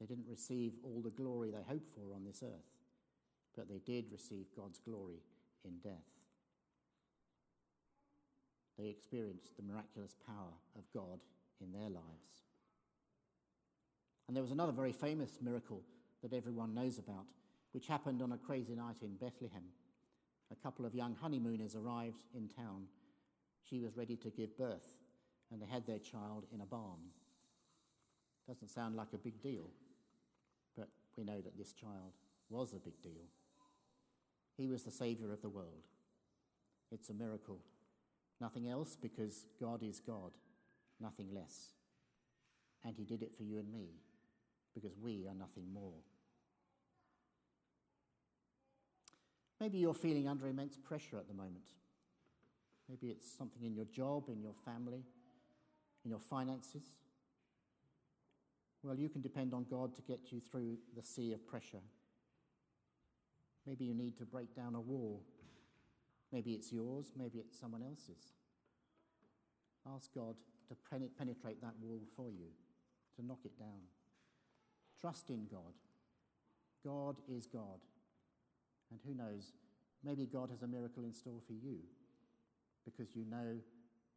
They 0.00 0.06
didn't 0.06 0.28
receive 0.28 0.74
all 0.84 1.00
the 1.02 1.10
glory 1.10 1.50
they 1.50 1.62
hoped 1.66 1.90
for 1.94 2.14
on 2.14 2.24
this 2.24 2.42
earth, 2.42 2.70
but 3.56 3.68
they 3.68 3.78
did 3.78 4.12
receive 4.12 4.46
God's 4.56 4.78
glory 4.78 5.22
in 5.64 5.78
death. 5.78 6.06
They 8.78 8.88
experienced 8.88 9.56
the 9.56 9.64
miraculous 9.64 10.14
power 10.24 10.54
of 10.76 10.84
God 10.94 11.18
in 11.60 11.72
their 11.72 11.90
lives. 11.90 12.44
And 14.28 14.36
there 14.36 14.42
was 14.42 14.52
another 14.52 14.72
very 14.72 14.92
famous 14.92 15.38
miracle 15.42 15.82
that 16.22 16.32
everyone 16.32 16.74
knows 16.74 16.98
about, 16.98 17.26
which 17.72 17.88
happened 17.88 18.22
on 18.22 18.32
a 18.32 18.38
crazy 18.38 18.74
night 18.74 18.98
in 19.02 19.16
Bethlehem. 19.16 19.64
A 20.52 20.56
couple 20.56 20.86
of 20.86 20.94
young 20.94 21.16
honeymooners 21.20 21.74
arrived 21.74 22.24
in 22.34 22.48
town. 22.48 22.84
She 23.68 23.80
was 23.80 23.96
ready 23.96 24.16
to 24.16 24.30
give 24.30 24.56
birth, 24.56 24.96
and 25.50 25.60
they 25.60 25.66
had 25.66 25.86
their 25.86 25.98
child 25.98 26.46
in 26.54 26.60
a 26.60 26.66
barn. 26.66 27.10
Doesn't 28.48 28.68
sound 28.68 28.96
like 28.96 29.12
a 29.12 29.18
big 29.18 29.42
deal, 29.42 29.68
but 30.74 30.88
we 31.16 31.24
know 31.24 31.40
that 31.42 31.58
this 31.58 31.74
child 31.74 32.14
was 32.48 32.72
a 32.72 32.78
big 32.78 33.00
deal. 33.02 33.28
He 34.56 34.66
was 34.66 34.84
the 34.84 34.90
Saviour 34.90 35.32
of 35.32 35.42
the 35.42 35.50
world. 35.50 35.84
It's 36.90 37.10
a 37.10 37.14
miracle. 37.14 37.58
Nothing 38.40 38.68
else 38.68 38.96
because 38.96 39.44
God 39.60 39.82
is 39.82 40.00
God, 40.00 40.32
nothing 40.98 41.28
less. 41.34 41.74
And 42.84 42.96
He 42.96 43.04
did 43.04 43.22
it 43.22 43.36
for 43.36 43.42
you 43.42 43.58
and 43.58 43.70
me 43.70 43.88
because 44.74 44.96
we 44.98 45.26
are 45.28 45.34
nothing 45.34 45.70
more. 45.70 46.00
Maybe 49.60 49.78
you're 49.78 49.92
feeling 49.92 50.26
under 50.26 50.46
immense 50.46 50.78
pressure 50.78 51.18
at 51.18 51.28
the 51.28 51.34
moment. 51.34 51.74
Maybe 52.88 53.08
it's 53.08 53.30
something 53.30 53.62
in 53.62 53.74
your 53.74 53.84
job, 53.86 54.28
in 54.28 54.40
your 54.40 54.54
family, 54.64 55.02
in 56.04 56.10
your 56.10 56.20
finances. 56.20 56.84
Well, 58.88 58.98
you 58.98 59.10
can 59.10 59.20
depend 59.20 59.52
on 59.52 59.66
God 59.70 59.94
to 59.96 60.00
get 60.00 60.32
you 60.32 60.40
through 60.40 60.78
the 60.96 61.02
sea 61.02 61.34
of 61.34 61.46
pressure. 61.46 61.82
Maybe 63.66 63.84
you 63.84 63.92
need 63.92 64.16
to 64.16 64.24
break 64.24 64.56
down 64.56 64.74
a 64.74 64.80
wall. 64.80 65.22
Maybe 66.32 66.52
it's 66.52 66.72
yours, 66.72 67.12
maybe 67.14 67.38
it's 67.38 67.60
someone 67.60 67.82
else's. 67.82 68.32
Ask 69.94 70.14
God 70.14 70.36
to 70.70 70.76
penetrate 71.18 71.60
that 71.60 71.74
wall 71.82 72.00
for 72.16 72.30
you, 72.30 72.46
to 73.16 73.26
knock 73.26 73.40
it 73.44 73.58
down. 73.58 73.84
Trust 74.98 75.28
in 75.28 75.48
God. 75.50 75.74
God 76.82 77.16
is 77.30 77.46
God. 77.46 77.80
And 78.90 79.00
who 79.06 79.12
knows, 79.12 79.52
maybe 80.02 80.24
God 80.24 80.48
has 80.48 80.62
a 80.62 80.66
miracle 80.66 81.04
in 81.04 81.12
store 81.12 81.42
for 81.46 81.52
you 81.52 81.80
because 82.86 83.14
you 83.14 83.26
know, 83.26 83.58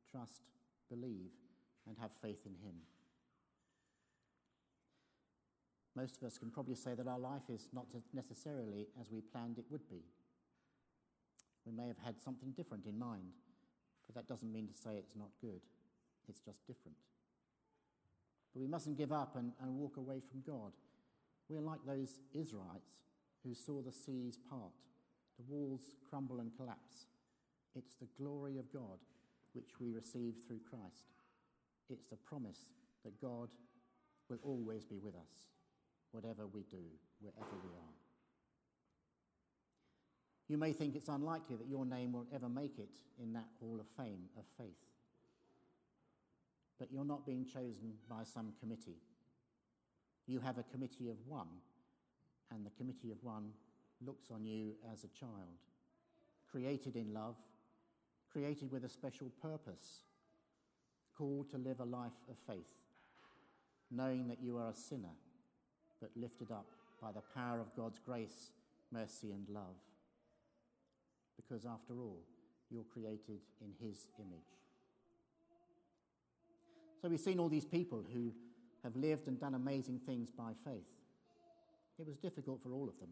trust, 0.10 0.44
believe, 0.90 1.32
and 1.86 1.98
have 2.00 2.12
faith 2.22 2.46
in 2.46 2.54
Him. 2.66 2.76
Most 5.96 6.18
of 6.18 6.24
us 6.24 6.38
can 6.38 6.50
probably 6.50 6.76
say 6.76 6.94
that 6.94 7.08
our 7.08 7.20
life 7.20 7.50
is 7.50 7.70
not 7.74 7.86
necessarily 8.14 8.88
as 9.00 9.12
we 9.12 9.22
planned 9.22 9.58
it 9.58 9.66
would 9.70 9.90
be. 9.90 10.04
We 11.66 11.72
may 11.72 11.88
have 11.88 12.00
had 12.04 12.20
something 12.20 12.52
different 12.52 12.86
in 12.86 12.98
mind, 12.98 13.34
but 14.08 14.16
that 14.16 14.28
doesn't 14.28 14.52
mean 14.52 14.68
to 14.68 14.74
say 14.74 14.96
it's 14.96 15.16
not 15.16 15.30
good. 15.42 15.62
It's 16.30 16.40
just 16.40 16.66
different. 16.66 16.98
But 18.54 18.62
we 18.62 18.68
mustn't 18.68 18.98
give 18.98 19.12
up 19.12 19.36
and, 19.36 19.52
and 19.62 19.76
walk 19.76 19.98
away 19.98 20.22
from 20.30 20.42
God. 20.42 20.72
We're 21.50 21.62
like 21.62 21.80
those 21.86 22.20
Israelites 22.34 23.04
who 23.44 23.54
saw 23.54 23.82
the 23.82 23.92
seas 23.92 24.38
part, 24.50 24.72
the 25.38 25.44
walls 25.54 25.82
crumble 26.10 26.40
and 26.40 26.56
collapse. 26.56 27.08
It's 27.76 27.96
the 27.96 28.08
glory 28.18 28.58
of 28.58 28.72
God 28.72 29.00
which 29.54 29.80
we 29.80 29.92
receive 29.92 30.36
through 30.48 30.60
Christ. 30.70 31.12
It's 31.90 32.06
the 32.10 32.16
promise 32.16 32.72
that 33.04 33.20
God 33.22 33.50
will 34.30 34.40
always 34.44 34.86
be 34.86 35.00
with 35.00 35.16
us, 35.16 35.50
whatever 36.12 36.48
we 36.48 36.64
do, 36.64 36.84
wherever 37.20 37.56
we 37.64 37.70
are. 37.70 37.96
You 40.48 40.58
may 40.58 40.74
think 40.74 40.96
it's 40.96 41.08
unlikely 41.08 41.56
that 41.56 41.70
your 41.70 41.86
name 41.86 42.12
will 42.12 42.28
ever 42.34 42.50
make 42.50 42.78
it 42.78 42.98
in 43.22 43.34
that 43.34 43.48
hall 43.60 43.80
of 43.80 43.88
fame 43.88 44.26
of 44.38 44.44
faith. 44.58 44.86
But 46.78 46.92
you're 46.92 47.06
not 47.06 47.26
being 47.26 47.46
chosen 47.46 47.94
by 48.10 48.24
some 48.24 48.54
committee. 48.60 48.98
You 50.28 50.40
have 50.40 50.58
a 50.58 50.64
committee 50.64 51.10
of 51.10 51.16
one 51.26 51.48
and 52.54 52.66
the 52.66 52.72
committee 52.72 53.12
of 53.12 53.24
one 53.24 53.52
looks 54.06 54.30
on 54.32 54.46
you 54.46 54.74
as 54.92 55.04
a 55.04 55.20
child, 55.20 55.62
created 56.52 56.96
in 56.96 57.14
love, 57.14 57.36
created 58.32 58.72
with 58.72 58.84
a 58.84 58.90
special 58.90 59.32
purpose, 59.42 60.02
called 61.18 61.50
to 61.52 61.58
live 61.58 61.80
a 61.80 61.86
life 61.86 62.12
of 62.30 62.38
faith, 62.38 62.74
knowing 63.90 64.28
that 64.28 64.42
you 64.42 64.58
are 64.58 64.70
a 64.70 64.76
sinner, 64.76 65.16
but 66.02 66.10
lifted 66.16 66.52
up 66.52 66.66
by 67.02 67.12
the 67.12 67.22
power 67.36 67.60
of 67.60 67.76
God's 67.76 68.00
grace, 68.00 68.52
mercy, 68.92 69.32
and 69.32 69.48
love. 69.50 69.78
Because 71.36 71.66
after 71.66 71.94
all, 71.94 72.20
you're 72.70 72.84
created 72.84 73.40
in 73.62 73.74
His 73.86 74.08
image. 74.20 74.40
So 77.02 77.10
we've 77.10 77.20
seen 77.20 77.40
all 77.40 77.50
these 77.50 77.66
people 77.66 78.06
who 78.14 78.32
have 78.84 78.96
lived 78.96 79.28
and 79.28 79.40
done 79.40 79.56
amazing 79.56 80.00
things 80.06 80.32
by 80.32 80.52
faith. 80.64 80.88
It 82.00 82.08
was 82.08 82.18
difficult 82.18 82.62
for 82.62 82.74
all 82.74 82.88
of 82.88 83.00
them. 83.00 83.10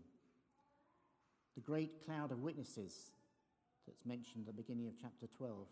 The 1.55 1.61
great 1.61 2.05
cloud 2.05 2.31
of 2.31 2.39
witnesses 2.39 3.11
that's 3.87 4.05
mentioned 4.05 4.47
at 4.47 4.55
the 4.55 4.61
beginning 4.61 4.87
of 4.87 4.93
chapter 4.99 5.27
12 5.37 5.67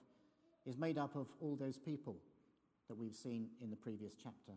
is 0.66 0.78
made 0.78 0.98
up 0.98 1.16
of 1.16 1.28
all 1.40 1.56
those 1.56 1.80
people 1.80 2.18
that 2.90 2.98
we've 2.98 3.16
seen 3.16 3.48
in 3.62 3.70
the 3.70 3.76
previous 3.76 4.14
chapter, 4.22 4.54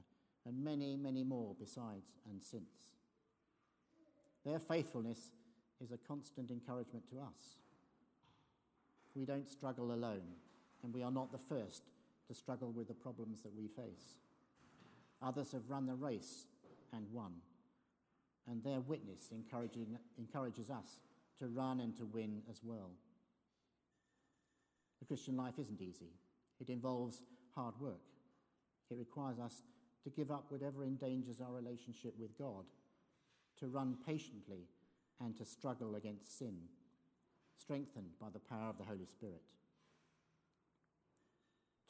and 0.47 0.65
many, 0.65 0.97
many 0.97 1.23
more 1.23 1.55
besides 1.59 2.13
and 2.29 2.43
since. 2.43 2.95
Their 4.45 4.59
faithfulness 4.59 5.33
is 5.83 5.93
a 5.93 5.99
constant 5.99 6.51
encouragement 6.51 7.09
to 7.11 7.21
us. 7.21 7.59
We 9.15 9.25
don't 9.25 9.49
struggle 9.49 9.93
alone, 9.93 10.37
and 10.83 10.95
we 10.95 11.03
are 11.03 11.11
not 11.11 11.33
the 11.33 11.39
first 11.39 11.83
to 12.29 12.35
struggle 12.35 12.73
with 12.73 12.89
the 12.89 12.95
problems 12.95 13.43
that 13.43 13.55
we 13.55 13.69
face. 13.69 14.17
Others 15.23 15.53
have 15.53 15.69
run 15.69 15.87
the 15.87 15.95
race 15.95 16.47
and 16.93 17.07
won 17.13 17.33
and 18.51 18.63
their 18.65 18.81
witness 18.81 19.31
encourages 20.19 20.71
us 20.71 21.01
to 21.39 21.47
run 21.47 21.81
and 21.81 21.97
to 21.97 22.05
win 22.05 22.43
as 22.51 22.61
well. 22.63 22.91
The 24.99 25.07
Christian 25.07 25.37
life 25.37 25.55
isn't 25.59 25.81
easy, 25.81 26.13
it 26.61 26.69
involves 26.69 27.23
hard 27.55 27.75
work. 27.81 28.01
It 28.91 28.99
requires 28.99 29.39
us 29.39 29.63
to 30.05 30.11
give 30.11 30.31
up 30.31 30.47
whatever 30.49 30.85
endangers 30.85 31.41
our 31.41 31.53
relationship 31.53 32.15
with 32.19 32.37
God, 32.39 32.65
to 33.59 33.69
run 33.69 33.97
patiently, 34.07 34.69
and 35.21 35.37
to 35.37 35.45
struggle 35.45 35.97
against 35.97 36.39
sin, 36.39 36.57
strengthened 37.57 38.13
by 38.21 38.29
the 38.33 38.39
power 38.39 38.71
of 38.71 38.79
the 38.79 38.85
Holy 38.85 39.05
Spirit. 39.05 39.43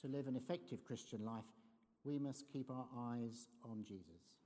To 0.03 0.09
live 0.09 0.27
an 0.27 0.37
effective 0.37 0.85
Christian 0.85 1.25
life, 1.25 1.45
we 2.05 2.19
must 2.19 2.51
keep 2.53 2.71
our 2.71 2.87
eyes 2.97 3.49
on 3.63 3.85
Jesus. 3.87 4.41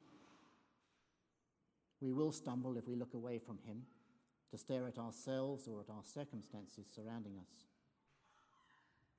We 2.00 2.12
will 2.12 2.32
stumble 2.32 2.76
if 2.76 2.86
we 2.86 2.96
look 2.96 3.14
away 3.14 3.38
from 3.38 3.58
Him 3.64 3.82
to 4.50 4.58
stare 4.58 4.86
at 4.86 4.98
ourselves 4.98 5.66
or 5.66 5.80
at 5.80 5.90
our 5.90 6.02
circumstances 6.02 6.86
surrounding 6.94 7.38
us. 7.38 7.64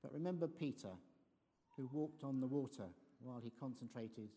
But 0.04 0.14
remember 0.14 0.48
Peter 0.48 0.92
who 1.75 1.90
walked 1.92 2.24
on 2.24 2.40
the 2.40 2.48
water 2.48 2.86
while 3.25 3.41
he 3.44 3.51
concentrated 3.60 4.29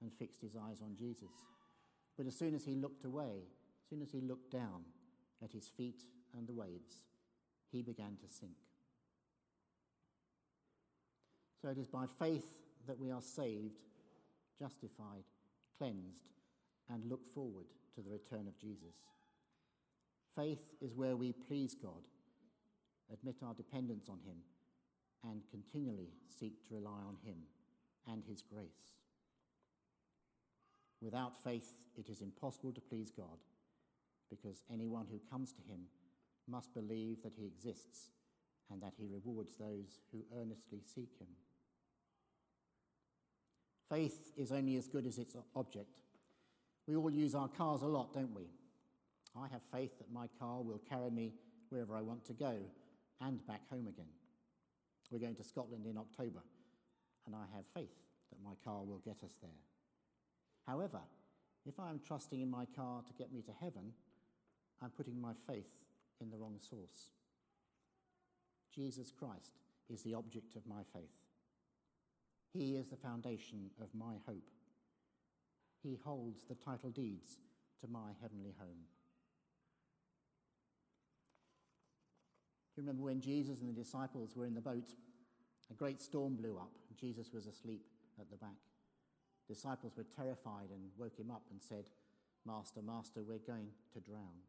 and 0.00 0.12
fixed 0.12 0.40
his 0.40 0.56
eyes 0.56 0.80
on 0.80 0.96
Jesus. 0.96 1.30
But 2.16 2.26
as 2.26 2.36
soon 2.36 2.54
as 2.54 2.64
he 2.64 2.74
looked 2.74 3.04
away, 3.04 3.42
as 3.82 3.88
soon 3.90 4.02
as 4.02 4.10
he 4.10 4.20
looked 4.20 4.52
down 4.52 4.84
at 5.42 5.52
his 5.52 5.68
feet 5.68 6.02
and 6.36 6.46
the 6.46 6.54
waves, 6.54 7.04
he 7.70 7.82
began 7.82 8.16
to 8.20 8.28
sink. 8.28 8.56
So 11.60 11.68
it 11.68 11.78
is 11.78 11.88
by 11.88 12.06
faith 12.06 12.46
that 12.86 12.98
we 12.98 13.10
are 13.10 13.20
saved, 13.20 13.80
justified, 14.58 15.24
cleansed, 15.76 16.28
and 16.88 17.04
look 17.04 17.26
forward 17.34 17.66
to 17.94 18.02
the 18.02 18.10
return 18.10 18.46
of 18.46 18.58
Jesus. 18.58 18.94
Faith 20.36 20.62
is 20.80 20.94
where 20.94 21.16
we 21.16 21.32
please 21.32 21.74
God, 21.74 22.06
admit 23.12 23.36
our 23.42 23.54
dependence 23.54 24.08
on 24.08 24.20
Him, 24.24 24.36
and 25.28 25.42
continually 25.50 26.10
seek 26.38 26.66
to 26.68 26.74
rely 26.74 27.00
on 27.06 27.16
Him 27.24 27.38
and 28.06 28.22
His 28.28 28.42
grace. 28.42 28.68
Without 31.00 31.42
faith, 31.42 31.74
it 31.96 32.08
is 32.08 32.20
impossible 32.20 32.72
to 32.72 32.80
please 32.80 33.10
God, 33.10 33.38
because 34.30 34.62
anyone 34.72 35.06
who 35.10 35.20
comes 35.30 35.52
to 35.52 35.62
Him 35.62 35.86
must 36.48 36.74
believe 36.74 37.22
that 37.22 37.34
He 37.36 37.46
exists 37.46 38.10
and 38.70 38.82
that 38.82 38.94
He 38.98 39.06
rewards 39.06 39.56
those 39.56 40.00
who 40.12 40.24
earnestly 40.40 40.80
seek 40.84 41.10
Him. 41.18 41.28
Faith 43.88 44.32
is 44.36 44.52
only 44.52 44.76
as 44.76 44.86
good 44.86 45.06
as 45.06 45.18
its 45.18 45.36
object. 45.56 46.00
We 46.86 46.96
all 46.96 47.10
use 47.10 47.34
our 47.34 47.48
cars 47.48 47.82
a 47.82 47.86
lot, 47.86 48.12
don't 48.12 48.34
we? 48.34 48.48
I 49.36 49.48
have 49.48 49.62
faith 49.72 49.98
that 49.98 50.12
my 50.12 50.26
car 50.38 50.62
will 50.62 50.80
carry 50.88 51.10
me 51.10 51.32
wherever 51.68 51.94
I 51.94 52.02
want 52.02 52.24
to 52.26 52.32
go 52.32 52.56
and 53.20 53.46
back 53.46 53.68
home 53.70 53.86
again. 53.86 54.10
We're 55.10 55.18
going 55.18 55.36
to 55.36 55.44
Scotland 55.44 55.86
in 55.86 55.96
October, 55.96 56.40
and 57.28 57.36
I 57.36 57.44
have 57.54 57.66
faith 57.74 57.94
that 58.30 58.42
my 58.42 58.54
car 58.64 58.82
will 58.82 59.02
get 59.04 59.22
us 59.22 59.36
there. 59.42 59.50
However, 60.66 61.00
if 61.66 61.78
I 61.78 61.90
am 61.90 62.00
trusting 62.00 62.40
in 62.40 62.50
my 62.50 62.64
car 62.74 63.02
to 63.06 63.12
get 63.12 63.32
me 63.32 63.42
to 63.42 63.52
heaven, 63.60 63.92
I'm 64.82 64.90
putting 64.90 65.20
my 65.20 65.32
faith 65.46 65.68
in 66.22 66.30
the 66.30 66.38
wrong 66.38 66.56
source. 66.58 67.10
Jesus 68.74 69.12
Christ 69.12 69.58
is 69.90 70.02
the 70.02 70.14
object 70.14 70.56
of 70.56 70.66
my 70.66 70.82
faith. 70.94 71.12
He 72.54 72.76
is 72.76 72.86
the 72.88 72.96
foundation 72.96 73.70
of 73.80 73.88
my 73.94 74.14
hope. 74.26 74.50
He 75.82 75.98
holds 76.02 76.44
the 76.46 76.54
title 76.54 76.90
deeds 76.90 77.38
to 77.82 77.88
my 77.88 78.12
heavenly 78.22 78.54
home. 78.58 78.86
You 82.76 82.82
remember 82.82 83.02
when 83.02 83.20
Jesus 83.20 83.60
and 83.60 83.68
the 83.68 83.82
disciples 83.82 84.34
were 84.34 84.46
in 84.46 84.54
the 84.54 84.60
boat, 84.60 84.94
a 85.70 85.74
great 85.74 86.00
storm 86.00 86.34
blew 86.36 86.56
up, 86.56 86.72
Jesus 86.98 87.32
was 87.32 87.46
asleep 87.46 87.84
at 88.20 88.30
the 88.30 88.36
back. 88.36 88.58
Disciples 89.46 89.94
were 89.96 90.04
terrified 90.04 90.70
and 90.70 90.90
woke 90.98 91.16
him 91.18 91.30
up 91.30 91.42
and 91.50 91.60
said, 91.62 91.84
Master, 92.46 92.80
Master, 92.82 93.22
we're 93.22 93.38
going 93.38 93.68
to 93.92 94.00
drown. 94.00 94.44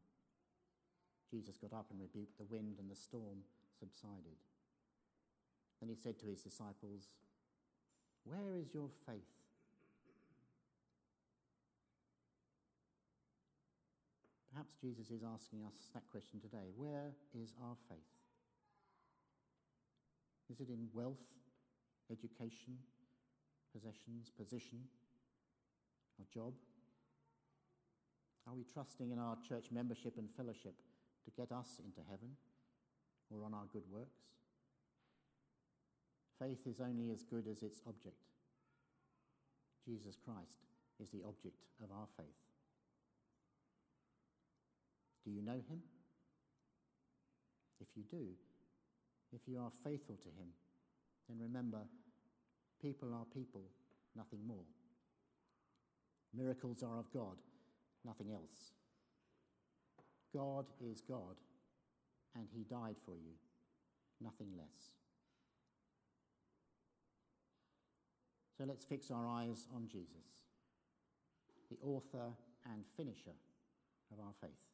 Jesus 1.29 1.57
got 1.57 1.77
up 1.77 1.87
and 1.91 1.99
rebuked 2.01 2.37
the 2.37 2.49
wind, 2.49 2.77
and 2.79 2.89
the 2.89 2.95
storm 2.95 3.45
subsided. 3.79 4.39
Then 5.79 5.89
he 5.89 5.95
said 5.95 6.19
to 6.19 6.25
his 6.25 6.41
disciples, 6.41 7.15
Where 8.23 8.55
is 8.59 8.73
your 8.73 8.89
faith? 9.05 9.39
Perhaps 14.51 14.75
Jesus 14.81 15.11
is 15.11 15.21
asking 15.23 15.63
us 15.63 15.89
that 15.93 16.09
question 16.11 16.41
today. 16.41 16.67
Where 16.75 17.13
is 17.33 17.53
our 17.63 17.77
faith? 17.87 18.18
Is 20.51 20.59
it 20.59 20.69
in 20.69 20.87
wealth, 20.93 21.21
education, 22.11 22.77
possessions, 23.73 24.31
position, 24.35 24.79
our 26.19 26.25
job? 26.33 26.53
Are 28.47 28.55
we 28.55 28.63
trusting 28.63 29.11
in 29.11 29.19
our 29.19 29.37
church 29.47 29.67
membership 29.71 30.17
and 30.17 30.27
fellowship 30.35 30.73
to 31.25 31.31
get 31.31 31.51
us 31.51 31.79
into 31.85 32.01
heaven 32.09 32.35
or 33.29 33.45
on 33.45 33.53
our 33.53 33.65
good 33.71 33.83
works? 33.91 34.25
Faith 36.39 36.65
is 36.65 36.79
only 36.79 37.11
as 37.11 37.21
good 37.21 37.45
as 37.47 37.61
its 37.61 37.81
object. 37.85 38.23
Jesus 39.85 40.15
Christ 40.23 40.65
is 40.99 41.09
the 41.09 41.21
object 41.27 41.61
of 41.83 41.91
our 41.91 42.07
faith. 42.17 42.25
Do 45.25 45.31
you 45.31 45.41
know 45.41 45.61
him? 45.69 45.81
If 47.81 47.87
you 47.95 48.03
do, 48.09 48.25
if 49.33 49.41
you 49.47 49.59
are 49.59 49.71
faithful 49.83 50.15
to 50.17 50.29
him, 50.29 50.49
then 51.27 51.37
remember 51.39 51.79
people 52.81 53.13
are 53.13 53.25
people, 53.33 53.63
nothing 54.15 54.39
more. 54.47 54.65
Miracles 56.35 56.83
are 56.83 56.99
of 56.99 57.11
God, 57.11 57.37
nothing 58.05 58.31
else. 58.31 58.71
God 60.33 60.65
is 60.81 61.01
God, 61.01 61.35
and 62.35 62.47
he 62.53 62.63
died 62.63 62.95
for 63.05 63.15
you, 63.15 63.33
nothing 64.21 64.49
less. 64.57 64.91
So 68.57 68.65
let's 68.67 68.85
fix 68.85 69.09
our 69.09 69.27
eyes 69.27 69.67
on 69.73 69.87
Jesus, 69.87 70.45
the 71.71 71.77
author 71.83 72.33
and 72.65 72.83
finisher 72.97 73.37
of 74.11 74.19
our 74.19 74.33
faith. 74.41 74.68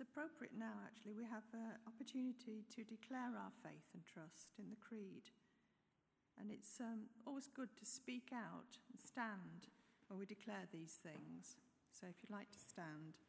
It's 0.00 0.08
appropriate 0.08 0.56
now, 0.56 0.80
actually. 0.88 1.12
We 1.12 1.28
have 1.28 1.44
an 1.52 1.76
opportunity 1.84 2.64
to 2.72 2.88
declare 2.88 3.36
our 3.36 3.52
faith 3.60 3.84
and 3.92 4.00
trust 4.00 4.56
in 4.56 4.72
the 4.72 4.80
Creed. 4.80 5.28
And 6.40 6.48
it's 6.48 6.80
um, 6.80 7.12
always 7.28 7.52
good 7.52 7.68
to 7.76 7.84
speak 7.84 8.32
out 8.32 8.80
and 8.88 8.96
stand 8.96 9.68
when 10.08 10.16
we 10.16 10.24
declare 10.24 10.64
these 10.72 10.96
things. 11.04 11.60
So 11.92 12.08
if 12.08 12.16
you'd 12.24 12.32
like 12.32 12.48
to 12.48 12.64
stand. 12.64 13.20